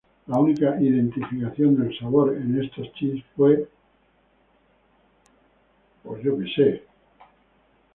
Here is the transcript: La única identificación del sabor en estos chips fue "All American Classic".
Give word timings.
La 0.25 0.39
única 0.39 0.81
identificación 0.81 1.77
del 1.77 1.95
sabor 1.99 2.35
en 2.35 2.59
estos 2.59 2.91
chips 2.93 3.23
fue 3.35 3.69
"All 6.05 6.15
American 6.21 6.39
Classic". 6.41 6.83